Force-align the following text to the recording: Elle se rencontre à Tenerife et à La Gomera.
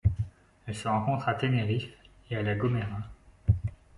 Elle 0.65 0.73
se 0.73 0.87
rencontre 0.87 1.29
à 1.29 1.35
Tenerife 1.35 1.93
et 2.31 2.35
à 2.35 2.41
La 2.41 2.55
Gomera. 2.55 3.01